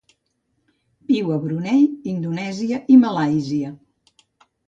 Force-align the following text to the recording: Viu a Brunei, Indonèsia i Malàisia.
Viu 1.09 1.29
a 1.33 1.37
Brunei, 1.43 1.83
Indonèsia 2.13 2.79
i 2.93 2.97
Malàisia. 3.05 3.71